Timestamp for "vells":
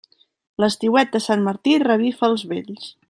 2.55-2.91